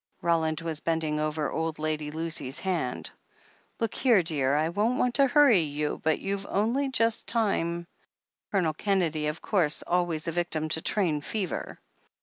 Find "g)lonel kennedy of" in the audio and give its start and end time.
8.51-9.43